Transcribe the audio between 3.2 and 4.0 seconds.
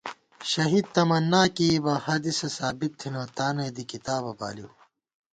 تانَئی دی